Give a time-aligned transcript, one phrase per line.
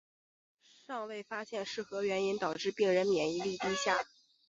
[0.87, 4.03] 尚未发现是何原因导致病人免疫力低下。